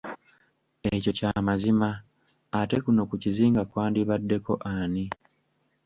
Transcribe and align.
Ekyo 0.93 1.11
kya 1.17 1.31
mazima 1.47 1.89
ate 2.59 2.77
kuno 2.83 3.01
ku 3.09 3.15
kizinga 3.21 3.61
kwandibaddeko 3.71 4.53
ani! 4.75 5.05